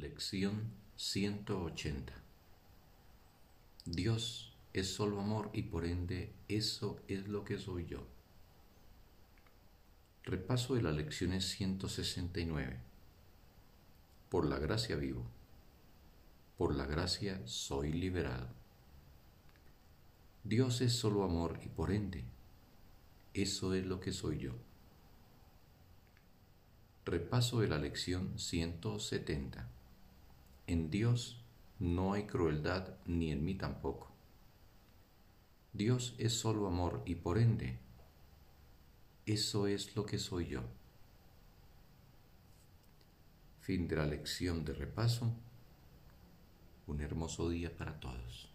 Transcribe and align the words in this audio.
Lección 0.00 0.72
180 0.96 2.12
Dios 3.84 4.52
es 4.72 4.92
solo 4.92 5.20
amor 5.20 5.50
y 5.52 5.62
por 5.62 5.84
ende 5.84 6.32
eso 6.48 6.98
es 7.06 7.28
lo 7.28 7.44
que 7.44 7.58
soy 7.58 7.86
yo. 7.86 8.04
Repaso 10.24 10.74
de 10.74 10.82
las 10.82 10.96
lecciones 10.96 11.48
169. 11.50 12.80
Por 14.30 14.46
la 14.46 14.58
gracia 14.58 14.96
vivo. 14.96 15.24
Por 16.58 16.74
la 16.74 16.86
gracia 16.86 17.40
soy 17.46 17.92
liberado. 17.92 18.48
Dios 20.42 20.80
es 20.80 20.92
solo 20.92 21.22
amor 21.22 21.60
y 21.64 21.68
por 21.68 21.92
ende 21.92 22.24
eso 23.32 23.74
es 23.74 23.86
lo 23.86 24.00
que 24.00 24.10
soy 24.10 24.38
yo. 24.38 24.54
Repaso 27.04 27.60
de 27.60 27.68
la 27.68 27.78
lección 27.78 28.36
170. 28.40 29.73
En 30.66 30.90
Dios 30.90 31.44
no 31.78 32.12
hay 32.12 32.24
crueldad 32.24 32.96
ni 33.04 33.30
en 33.30 33.44
mí 33.44 33.54
tampoco. 33.54 34.10
Dios 35.72 36.14
es 36.18 36.32
solo 36.32 36.66
amor 36.66 37.02
y 37.04 37.16
por 37.16 37.36
ende, 37.36 37.78
eso 39.26 39.66
es 39.66 39.96
lo 39.96 40.06
que 40.06 40.18
soy 40.18 40.46
yo. 40.46 40.62
Fin 43.60 43.88
de 43.88 43.96
la 43.96 44.06
lección 44.06 44.64
de 44.64 44.74
repaso. 44.74 45.32
Un 46.86 47.00
hermoso 47.00 47.48
día 47.48 47.74
para 47.76 47.98
todos. 47.98 48.53